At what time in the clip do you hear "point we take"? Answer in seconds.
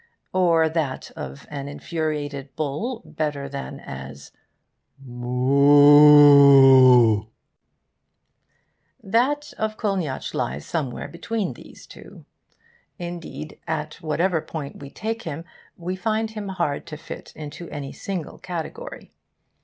14.41-15.21